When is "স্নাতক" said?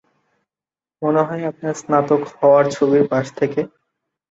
1.73-2.21